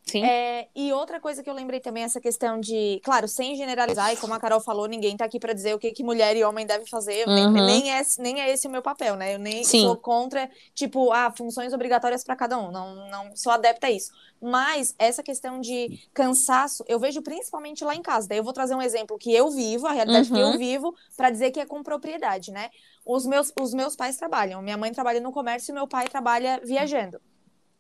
[0.04, 0.24] Sim.
[0.24, 4.16] É, e outra coisa que eu lembrei também, essa questão de, claro, sem generalizar, e
[4.16, 6.66] como a Carol falou, ninguém tá aqui para dizer o que, que mulher e homem
[6.66, 7.52] devem fazer, nem, Uhum.
[7.64, 9.34] nem, é, nem é esse o meu papel, né?
[9.34, 9.82] Eu nem Sim.
[9.82, 14.10] sou contra, tipo, ah, funções obrigatórias para cada um, não, não sou adepta a isso.
[14.40, 18.26] Mas essa questão de cansaço, eu vejo principalmente lá em casa.
[18.28, 20.58] Daí eu vou trazer um exemplo que eu vivo, a realidade que eu Uhum.
[20.58, 22.68] vivo, para dizer que é com propriedade, né?
[23.04, 26.60] Os meus, os meus pais trabalham, minha mãe trabalha no comércio e meu pai trabalha
[26.64, 27.20] viajando.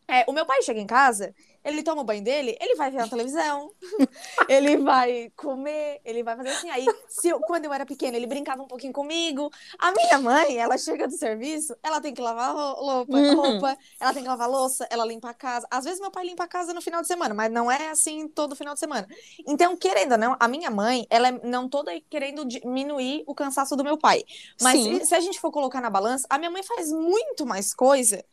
[0.08, 1.34] É, o meu pai chega em casa,
[1.64, 3.70] ele toma o banho dele, ele vai ver a televisão,
[4.48, 6.68] ele vai comer, ele vai fazer assim.
[6.70, 9.50] Aí, se eu- quando eu era pequena, ele brincava um pouquinho comigo.
[9.78, 13.34] A minha mãe, ela chega do serviço, ela tem que lavar ro- roupa, Uhum.
[13.34, 15.66] roupa, ela tem que lavar louça, ela limpa a casa.
[15.70, 18.28] Às vezes meu pai limpa a casa no final de semana, mas não é assim
[18.28, 19.06] todo final de semana.
[19.46, 23.76] Então, querendo ou não, a minha mãe, ela é não toda querendo diminuir o cansaço
[23.76, 24.22] do meu pai.
[24.60, 27.72] Mas se, se a gente for colocar na balança, a minha mãe faz muito mais
[27.72, 28.24] coisa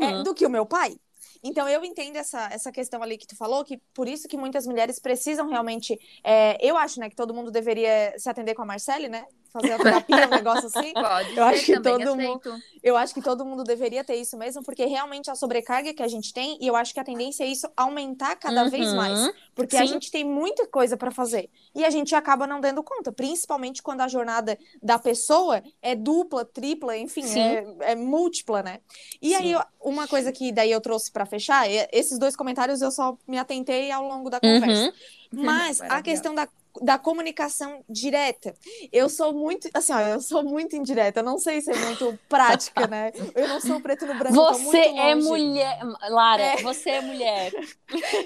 [0.00, 0.22] é, Uhum.
[0.22, 0.98] do que o meu pai.
[1.42, 4.66] Então eu entendo essa, essa questão ali que tu falou, que por isso que muitas
[4.66, 5.98] mulheres precisam realmente.
[6.24, 9.24] é, eu acho, né, que todo mundo deveria se atender com a Marcele, né?
[9.52, 10.92] Fazer a terapia, um negócio assim.
[10.92, 12.62] Pode Eu acho que todo mundo- aceito.
[12.82, 16.06] Eu acho que todo mundo deveria ter isso mesmo, porque realmente a sobrecarga que a
[16.08, 18.96] gente tem, e eu acho que a tendência é isso aumentar cada vez Uhum.
[18.96, 19.30] mais.
[19.54, 19.94] Porque a Sim.
[19.94, 21.50] gente tem muita coisa para fazer.
[21.74, 26.44] E a gente acaba não dando conta, principalmente quando a jornada da pessoa é dupla,
[26.44, 28.80] tripla, enfim, é, é múltipla, né?
[29.20, 29.52] E aí, Sim.
[29.54, 33.38] eu- uma coisa que daí eu trouxe para fechar, esses dois comentários eu só me
[33.38, 34.92] atentei ao longo da conversa.
[35.32, 35.42] Uhum.
[35.44, 36.48] Mas a questão da,
[36.82, 38.54] da comunicação direta,
[38.92, 42.86] eu sou muito, assim, ó, eu sou muito indireta, eu não sei ser muito prática,
[42.86, 43.12] né?
[43.34, 45.78] Eu não sou preto no branco, Você muito é mulher.
[46.08, 46.56] Lara, É.
[46.62, 47.52] você é mulher.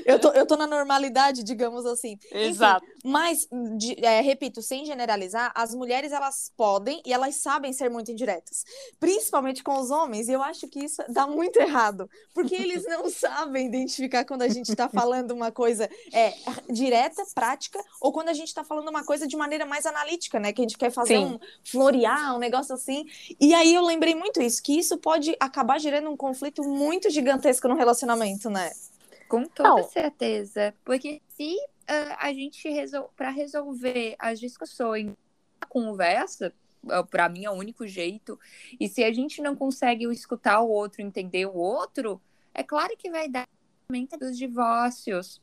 [0.05, 2.13] Eu tô, eu tô na normalidade, digamos assim.
[2.27, 2.85] Enfim, Exato.
[3.05, 8.11] Mas, de- é, repito, sem generalizar, as mulheres elas podem e elas sabem ser muito
[8.11, 8.65] indiretas,
[8.99, 10.29] principalmente com os homens.
[10.29, 14.49] E eu acho que isso dá muito errado, porque eles não sabem identificar quando a
[14.49, 16.33] gente está falando uma coisa é,
[16.71, 20.53] direta, prática, ou quando a gente está falando uma coisa de maneira mais analítica, né?
[20.53, 21.25] Que a gente quer fazer Sim.
[21.25, 23.07] um florear, um negócio assim.
[23.41, 27.69] E aí eu lembrei muito isso, que isso pode acabar gerando um conflito muito gigantesco
[27.69, 28.71] no relacionamento, né?
[29.29, 29.89] Com toda Não.
[29.89, 30.75] certeza.
[30.85, 33.11] Porque se ah, a gente resol...
[33.17, 35.07] para resolver as discussões
[35.61, 36.53] na conversa,
[37.11, 38.39] para mim é o único jeito,
[38.79, 42.21] e se a gente não consegue escutar o outro, entender o outro,
[42.55, 43.49] é claro que vai dar
[43.89, 45.41] aumento dos divórcios.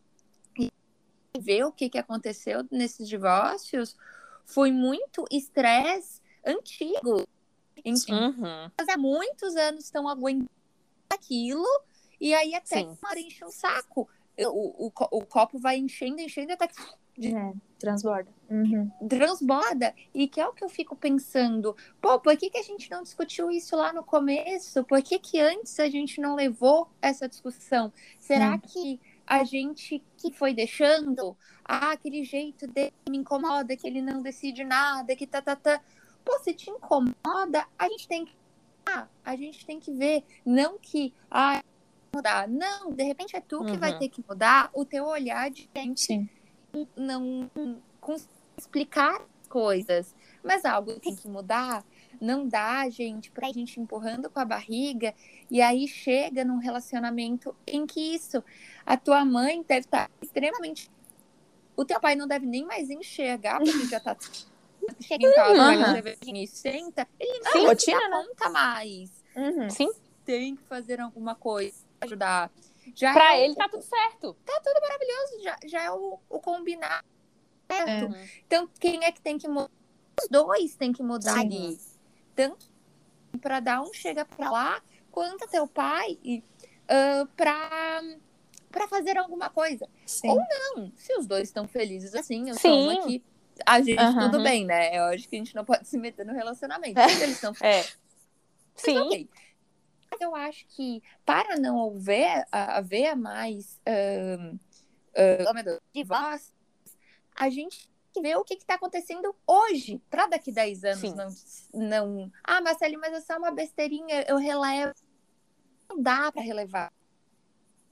[1.37, 3.95] Ver o que, que aconteceu nesses divórcios
[4.45, 7.27] foi muito estresse antigo.
[7.85, 8.71] Enfim, Uhum.
[8.77, 10.49] há muitos anos estão aguentando
[11.09, 11.65] aquilo,
[12.19, 12.97] e aí até Sim.
[13.01, 14.09] uma hora enche um saco.
[14.37, 18.31] O, o, o copo vai enchendo, enchendo, até que É, transborda.
[19.07, 19.93] transborda.
[20.13, 21.75] E que é o que eu fico pensando.
[22.01, 24.83] Pô, por que, que a gente não discutiu isso lá no começo?
[24.85, 27.91] Por que, que antes a gente não levou essa discussão?
[28.17, 28.59] Será Hum.
[28.59, 34.23] que a gente que foi deixando, ah, aquele jeito dele me incomoda, que ele não
[34.23, 35.79] decide nada, que tá, tá, tá.
[36.25, 38.35] Pô, se te incomoda, a gente tem que.
[38.87, 40.23] Ah, a gente tem que ver.
[40.43, 41.13] Não que.
[41.29, 41.61] Ah,
[42.11, 42.47] mudar.
[42.47, 43.99] Não, de repente é tu que vai Uhum.
[43.99, 46.29] ter que mudar o teu olhar de gente Sim.
[46.97, 47.51] não
[48.01, 50.15] consegue explicar as coisas.
[50.43, 51.85] Mas algo tem que mudar.
[52.19, 55.13] Não dá, gente, pra gente empurrando com a barriga
[55.49, 58.43] e aí chega num relacionamento em que isso,
[58.85, 60.91] a tua mãe deve estar extremamente.
[61.77, 64.17] O teu pai não deve nem mais enxergar, porque já tá.
[64.99, 65.53] Chega em casa,
[66.01, 67.07] vai senta.
[67.19, 68.25] Ele não Sim, vai rotina, se dar né?
[68.27, 69.23] conta mais.
[69.35, 69.69] Uhum.
[69.69, 69.89] Sim.
[70.25, 72.51] Tem que fazer alguma coisa pra ajudar.
[72.95, 74.35] Já Pra é ele tá tudo certo.
[74.35, 77.05] o- já, já é o, o combinado.
[77.71, 78.05] certo?
[78.11, 78.27] Uhum.
[78.45, 79.69] Então, quem é que tem que mudar?
[80.21, 81.39] Os dois têm que mudar Sim.
[81.39, 81.79] ali.
[82.47, 82.71] Tanto
[83.41, 86.17] para dar um chega para lá, quanto teu pai
[86.87, 88.01] ah, para
[88.71, 89.87] para fazer alguma coisa.
[90.05, 90.29] Sim.
[90.29, 92.69] Ou Não, se os dois estão felizes assim, eu Sim.
[92.69, 93.23] sou uma que
[93.65, 94.29] a gente Aham.
[94.31, 94.95] tudo bem, né?
[94.95, 96.99] Eu acho que a gente não pode se meter no relacionamento.
[96.99, 97.83] Eles estão É.
[98.75, 98.97] Sim.
[98.99, 99.29] Ok.
[100.11, 103.79] Mas eu acho que para não haver, a- haver mais
[105.63, 106.53] Deus, divórcios,
[107.35, 111.15] a gente que ver o que está acontecendo hoje, para daqui 10 anos Sim.
[111.15, 111.29] não,
[111.87, 112.31] não.
[112.43, 114.93] Ah, Marcele, mas é só uma besteirinha, eu relevo.
[115.89, 116.91] Não dá para relevar.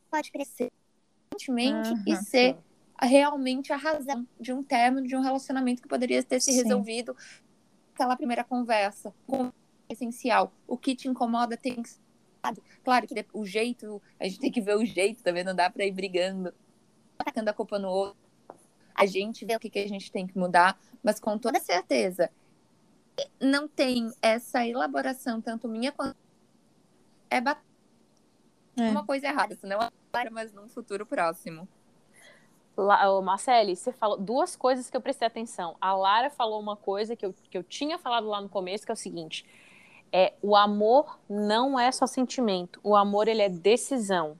[0.10, 0.72] Pode crescer
[1.32, 2.58] recentemente e Uhum, ser
[3.02, 6.64] realmente a razão de um término de um relacionamento que poderia ter se Sim.
[6.64, 7.16] resolvido
[7.92, 9.14] naquela primeira conversa.
[9.28, 9.52] Com
[9.90, 10.52] essencial.
[10.68, 12.02] O que te incomoda tem que ser.
[12.84, 15.86] Claro que o jeito, a gente tem que ver o jeito também, não dá pra
[15.86, 16.54] ir brigando,
[17.20, 18.27] atacando a culpa no outro.
[18.98, 22.30] A gente vê o que, que a gente tem que mudar, mas com toda certeza
[23.40, 26.18] não tem essa elaboração, tanto minha quanto.
[27.30, 27.62] É ba-
[28.78, 28.90] É.
[28.90, 31.68] uma coisa errada, senão agora, mas num futuro próximo.
[32.76, 35.76] La, ô, Marcele, você falou duas coisas que eu prestei atenção.
[35.82, 38.92] A Lara falou uma coisa que eu, que eu tinha falado lá no começo, que
[38.92, 39.44] é o seguinte:
[40.12, 44.38] é o amor não é só sentimento, o amor ele é decisão.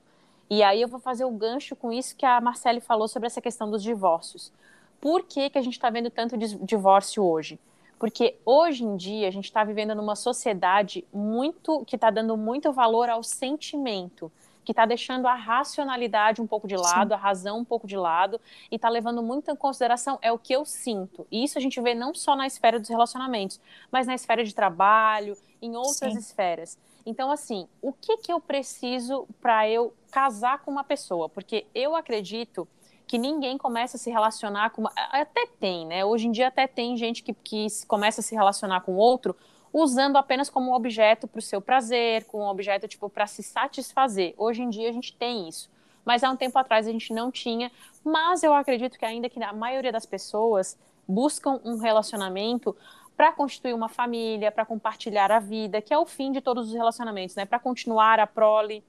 [0.50, 3.42] E aí eu vou fazer o gancho com isso que a Marcele falou sobre essa
[3.42, 4.52] questão dos divórcios.
[5.00, 7.60] Por que, que a gente está vendo tanto divórcio hoje?
[8.00, 12.72] Porque hoje em dia a gente está vivendo numa sociedade muito que está dando muito
[12.72, 14.32] valor ao sentimento,
[14.64, 18.40] que está deixando a racionalidade um pouco de lado, a razão um pouco de lado,
[18.70, 21.26] e está levando muito em consideração é o que eu sinto.
[21.32, 23.60] E isso a gente vê não só na esfera dos relacionamentos,
[23.92, 26.20] mas na esfera de trabalho, em outras Sim.
[26.20, 26.78] esferas.
[27.08, 31.30] Então, assim, o que, que eu preciso para eu casar com uma pessoa?
[31.30, 32.68] Porque eu acredito
[33.08, 34.92] que ninguém começa a se relacionar com uma...
[34.94, 36.04] Até tem, né?
[36.04, 39.34] Hoje em dia até tem gente que, que começa a se relacionar com outro
[39.72, 44.34] usando apenas como objeto para o seu prazer, com um objeto, tipo, para se satisfazer.
[44.38, 45.70] Hoje em dia a gente tem isso.
[46.04, 47.72] Mas há um tempo atrás a gente não tinha.
[48.04, 52.76] Mas eu acredito que ainda que a maioria das pessoas buscam um relacionamento
[53.18, 56.74] para constituir uma família, para compartilhar a vida, que é o fim de todos os
[56.74, 57.46] relacionamentos, né?
[57.46, 58.84] Para continuar a prole,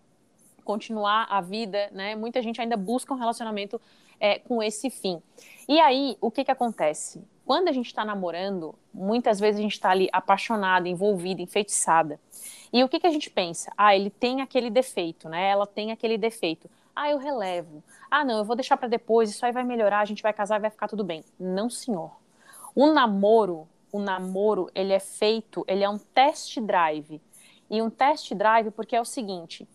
[0.62, 2.14] continuar a vida, né?
[2.14, 3.80] Muita gente ainda busca um relacionamento
[4.20, 5.22] é, com esse fim.
[5.66, 7.24] E aí, o que que acontece?
[7.46, 12.20] Quando a gente está namorando, muitas vezes a gente está ali apaixonada, envolvida, enfeitiçada.
[12.70, 13.72] E o que que a gente pensa?
[13.78, 15.48] Ah, ele tem aquele defeito, né?
[15.48, 16.68] Ela tem aquele defeito.
[16.94, 17.82] Ah, eu relevo.
[18.10, 20.58] Ah, não, eu vou deixar para depois, isso aí vai melhorar, a gente vai casar
[20.58, 21.24] e vai ficar tudo bem.
[21.40, 22.10] Não, senhor.
[22.74, 27.20] O namoro, o namoro, ele é feito, ele é um test drive.
[27.70, 29.68] E um test drive porque é o seguinte,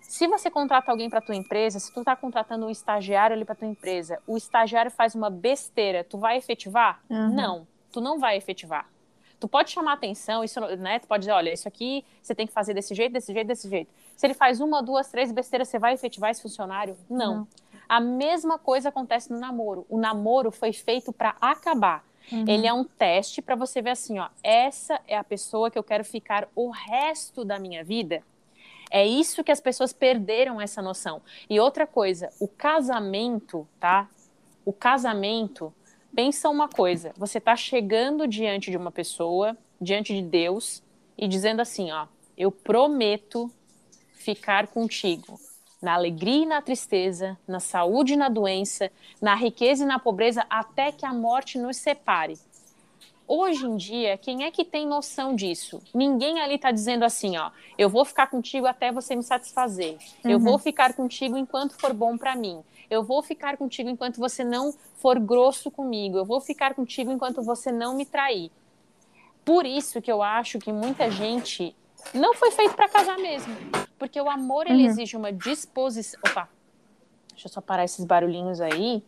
[0.00, 3.54] se você contrata alguém para tua empresa, se tu tá contratando um estagiário ali para
[3.54, 7.00] tua empresa, o estagiário faz uma besteira, tu vai efetivar?
[7.10, 7.34] Uhum.
[7.34, 8.88] Não, tu não vai efetivar.
[9.38, 10.98] Tu pode chamar atenção, isso, né?
[10.98, 13.68] Tu pode dizer, olha, isso aqui você tem que fazer desse jeito, desse jeito, desse
[13.68, 13.90] jeito.
[14.16, 16.96] Se ele faz uma, duas, três besteiras, você vai efetivar esse funcionário?
[17.10, 17.34] Não.
[17.34, 17.48] Não.
[17.88, 19.86] A mesma coisa acontece no namoro.
[19.88, 22.02] O namoro foi feito para acabar.
[22.30, 25.82] Ele é um teste para você ver assim, ó, essa é a pessoa que eu
[25.82, 28.22] quero ficar o resto da minha vida.
[28.90, 31.22] É isso que as pessoas perderam essa noção.
[31.48, 34.08] E outra coisa, o casamento, tá?
[34.64, 35.72] O casamento,
[36.14, 40.82] pensa uma coisa, você tá chegando diante de uma pessoa, diante de Deus
[41.16, 43.50] e dizendo assim, ó, eu prometo
[44.12, 45.38] ficar contigo
[45.80, 50.44] na alegria e na tristeza, na saúde e na doença, na riqueza e na pobreza,
[50.48, 52.38] até que a morte nos separe.
[53.28, 55.82] Hoje em dia, quem é que tem noção disso?
[55.92, 59.98] Ninguém ali está dizendo assim, ó, eu vou ficar contigo até você me satisfazer.
[60.24, 60.44] Eu Uhum.
[60.44, 62.62] vou ficar contigo enquanto for bom para mim.
[62.88, 66.16] Eu vou ficar contigo enquanto você não for grosso comigo.
[66.16, 68.48] Eu vou ficar contigo enquanto você não me trair.
[69.44, 71.74] Por isso que eu acho que muita gente
[72.14, 73.54] não foi feito para casar mesmo,
[73.98, 74.88] porque o amor ele Uhum.
[74.90, 76.20] exige uma disposição.
[76.28, 76.48] Opa,
[77.30, 79.02] deixa eu só parar esses barulhinhos aí.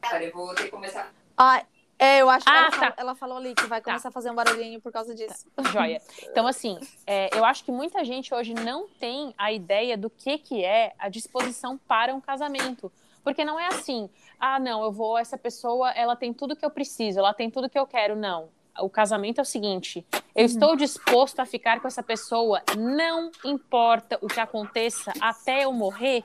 [0.00, 1.12] Cara, eu vou ter que começar.
[1.36, 1.64] Ah,
[1.98, 2.76] é, eu acho que Ah, ela, tá.
[2.78, 5.46] falou, ela falou ali que vai começar a fazer um barulhinho por causa disso.
[5.72, 6.00] Joia.
[6.24, 10.38] Então, assim, é, eu acho que muita gente hoje não tem a ideia do que,
[10.38, 12.90] que é a disposição para um casamento.
[13.22, 16.70] Porque não é assim, ah, não, eu vou, essa pessoa, ela tem tudo que eu
[16.70, 18.16] preciso, ela tem tudo que eu quero.
[18.16, 18.48] Não.
[18.80, 24.18] O casamento é o seguinte: eu estou disposto a ficar com essa pessoa, não importa
[24.22, 26.24] o que aconteça até eu morrer.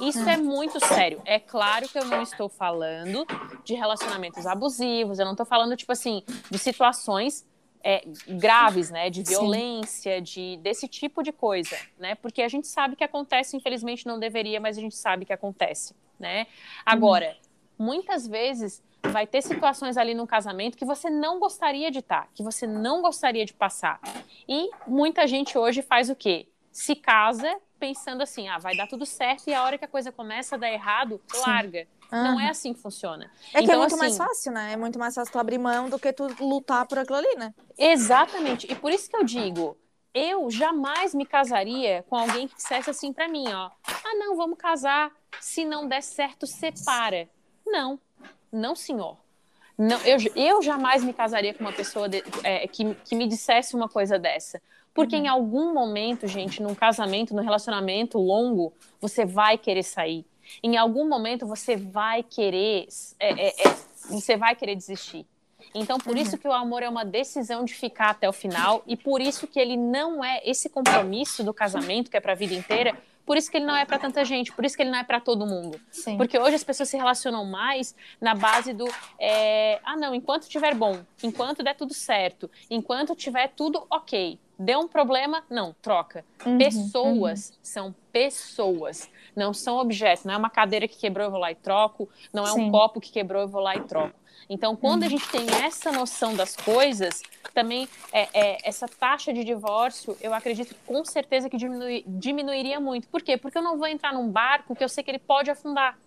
[0.00, 1.22] Isso é muito sério.
[1.24, 3.26] É claro que eu não estou falando
[3.64, 7.46] de relacionamentos abusivos, eu não estou falando, tipo assim, de situações
[7.82, 9.08] é, graves, né?
[9.08, 9.34] De Sim.
[9.34, 12.14] violência, de desse tipo de coisa, né?
[12.14, 15.94] Porque a gente sabe que acontece, infelizmente não deveria, mas a gente sabe que acontece,
[16.18, 16.46] né?
[16.84, 17.36] Agora,
[17.78, 22.42] muitas vezes vai ter situações ali no casamento que você não gostaria de estar, que
[22.42, 24.00] você não gostaria de passar.
[24.48, 26.48] E muita gente hoje faz o quê?
[26.72, 30.10] Se casa pensando assim, ah, vai dar tudo certo e a hora que a coisa
[30.10, 31.86] começa a dar errado, larga.
[32.10, 32.42] Não Aham.
[32.42, 33.30] é assim que funciona.
[33.52, 34.72] É que é Então, muito mais assim, fácil, né?
[34.72, 37.52] É muito mais fácil tu abrir mão do que tu lutar por aquilo ali, né?
[37.76, 38.70] Exatamente.
[38.70, 39.76] E por isso que eu digo,
[40.14, 44.56] eu jamais me casaria com alguém que dissesse assim pra mim, ó, ah, não, vamos
[44.56, 47.28] casar, se não der certo, separa.
[47.66, 47.98] Não,
[48.54, 49.16] não, senhor.
[49.76, 53.74] Não, eu, eu jamais me casaria com uma pessoa de- é, que, que me dissesse
[53.74, 54.62] uma coisa dessa.
[54.94, 60.24] Porque em algum momento, gente, num casamento, num relacionamento longo, você vai querer sair.
[60.62, 62.86] em algum momento você vai querer,
[63.18, 63.76] é, é, é,
[64.08, 65.26] você vai querer desistir.
[65.74, 66.22] Então, por uhum.
[66.22, 69.46] isso que o amor é uma decisão de ficar até o final e por isso
[69.46, 72.96] que ele não é esse compromisso do casamento que é para a vida inteira.
[73.24, 75.04] Por isso que ele não é para tanta gente, por isso que ele não é
[75.04, 75.80] para todo mundo.
[75.90, 76.16] Sim.
[76.16, 78.86] Porque hoje as pessoas se relacionam mais na base do
[79.18, 84.80] é, ah não, enquanto estiver bom, enquanto der tudo certo, enquanto tiver tudo ok, deu
[84.80, 86.24] um problema, não, troca.
[86.44, 87.56] Uhum, pessoas uhum.
[87.62, 90.24] são pessoas, não são objetos.
[90.24, 92.08] Não é uma cadeira que quebrou, eu vou lá e troco.
[92.32, 92.62] Não é Sim.
[92.62, 94.14] um copo que quebrou, eu vou lá e troco.
[94.48, 95.10] Então, quando a uhum.
[95.10, 97.22] gente tem essa noção das coisas,
[97.52, 103.08] também é, é, essa taxa de divórcio, eu acredito com certeza que diminui, diminuiria muito.
[103.08, 103.36] Por quê?
[103.36, 105.98] Porque eu não vou entrar num barco que eu sei que ele pode afundar.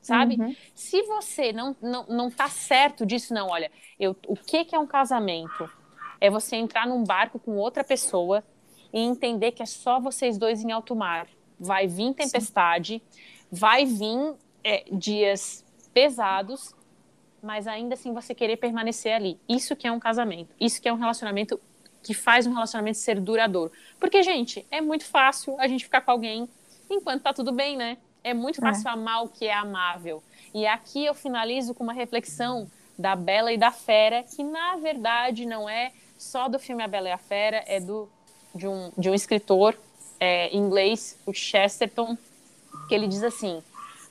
[0.00, 0.36] Sabe?
[0.38, 0.54] Uhum.
[0.74, 4.78] Se você não, não, não tá certo disso, não, olha, eu, o que, que é
[4.78, 5.70] um casamento?
[6.20, 8.44] É você entrar num barco com outra pessoa
[8.92, 11.26] e entender que é só vocês dois em alto mar.
[11.58, 13.18] Vai vir tempestade, Sim.
[13.50, 15.64] vai vir é, dias
[15.94, 16.74] pesados
[17.44, 19.38] mas ainda assim você querer permanecer ali.
[19.48, 20.54] Isso que é um casamento.
[20.58, 21.60] Isso que é um relacionamento
[22.02, 23.70] que faz um relacionamento ser duradouro.
[24.00, 26.48] Porque, gente, é muito fácil a gente ficar com alguém
[26.90, 27.98] enquanto tá tudo bem, né?
[28.22, 28.62] É muito é.
[28.62, 28.92] fácil é.
[28.92, 30.22] amar o que é amável.
[30.54, 35.44] E aqui eu finalizo com uma reflexão da Bela e da Fera, que na verdade
[35.44, 38.08] não é só do filme A Bela e a Fera, é do,
[38.54, 39.76] de, um, de um escritor
[40.20, 42.16] é, inglês, o Chesterton,
[42.88, 43.62] que ele diz assim: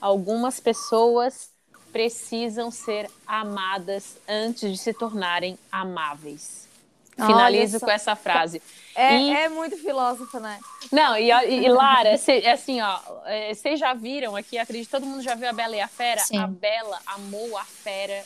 [0.01, 1.53] algumas pessoas
[1.94, 6.68] precisam ser amadas antes de se tornarem amáveis.
[7.16, 8.62] Finalizo com essa frase.
[8.96, 9.32] É, e...
[9.32, 10.60] é muito filósofo, né?
[10.91, 15.04] Não, e, e Lara, cê, é assim, ó, é, vocês já viram aqui, acredito, todo
[15.04, 16.22] mundo já viu a Bela e a Fera?
[16.22, 16.38] Sim.
[16.38, 18.24] A Bela amou a Fera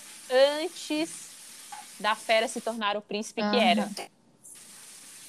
[0.61, 1.29] antes
[1.97, 3.51] da Fera se tornar o príncipe uhum.
[3.51, 3.89] que era.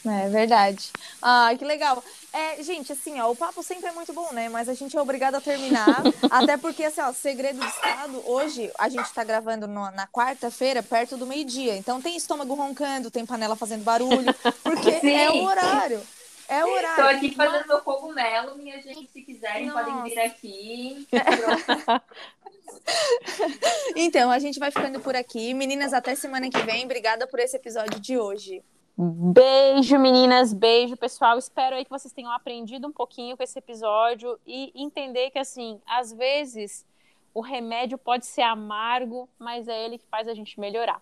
[0.09, 0.91] É verdade.
[1.21, 2.03] Ah, que legal.
[2.33, 4.49] É, gente, assim, ó, o papo sempre é muito bom, né?
[4.49, 6.03] Mas a gente é obrigado a terminar.
[6.31, 10.83] até porque, assim, ó, segredo do Estado, hoje a gente tá gravando no, na quarta-feira,
[10.83, 11.77] perto do meio-dia.
[11.77, 15.11] Então tem estômago roncando, tem panela fazendo barulho, porque Sim.
[15.17, 16.03] é o horário.
[16.49, 17.05] É o horário.
[17.05, 19.07] Tô aqui fazendo meu cogumelo, minha gente.
[19.13, 19.85] Se quiserem, Nossa.
[19.85, 21.07] podem vir aqui.
[23.95, 25.53] então, a gente vai ficando por aqui.
[25.53, 26.85] Meninas, até semana que vem.
[26.85, 28.63] Obrigada por esse episódio de hoje.
[29.01, 31.39] Beijo, meninas, beijo, pessoal.
[31.39, 35.81] Espero aí que vocês tenham aprendido um pouquinho com esse episódio e entender que, assim,
[35.87, 36.85] às vezes
[37.33, 41.01] o remédio pode ser amargo, mas é ele que faz a gente melhorar.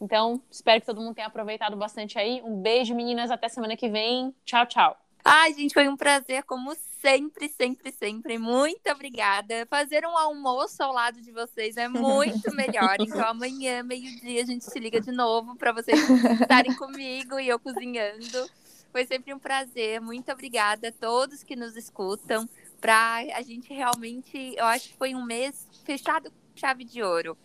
[0.00, 2.42] Então, espero que todo mundo tenha aproveitado bastante aí.
[2.42, 3.30] Um beijo, meninas.
[3.30, 4.34] Até semana que vem.
[4.44, 5.05] Tchau, tchau.
[5.28, 8.38] Ai, gente, foi um prazer, como sempre, sempre, sempre.
[8.38, 9.66] Muito obrigada.
[9.68, 12.94] Fazer um almoço ao lado de vocês é muito melhor.
[13.00, 15.98] Então, amanhã, meio-dia, a gente se liga de novo para vocês
[16.40, 18.48] estarem comigo e eu cozinhando.
[18.92, 20.00] Foi sempre um prazer.
[20.00, 22.48] Muito obrigada a todos que nos escutam.
[22.80, 27.36] Pra a gente realmente, eu acho que foi um mês fechado com chave de ouro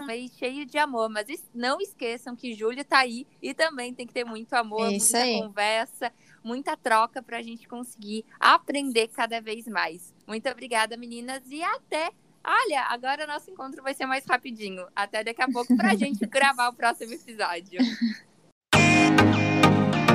[0.00, 4.06] um mês cheio de amor, mas não esqueçam que julho tá aí e também tem
[4.06, 5.40] que ter muito amor, Isso muita aí.
[5.40, 6.12] conversa,
[6.48, 10.14] muita troca para a gente conseguir aprender cada vez mais.
[10.26, 12.10] Muito obrigada, meninas, e até.
[12.42, 14.86] Olha, agora nosso encontro vai ser mais rapidinho.
[14.96, 17.80] Até daqui a pouco para a gente gravar o próximo episódio.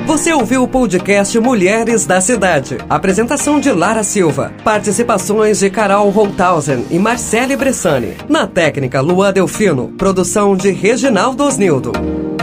[0.06, 2.76] Você ouviu o podcast Mulheres da Cidade.
[2.90, 4.52] Apresentação de Lara Silva.
[4.62, 8.16] Participações de Carol Holthausen e Marcele Bressani.
[8.28, 9.92] Na técnica, Lua Delfino.
[9.96, 12.33] Produção de Reginaldo Osnildo.